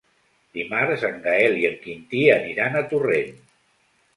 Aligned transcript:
Dimarts 0.59 1.03
en 1.09 1.19
Gaël 1.27 1.59
i 1.65 1.67
en 1.71 1.77
Quintí 1.83 2.25
aniran 2.39 2.81
a 2.81 2.85
Torrent. 2.95 3.33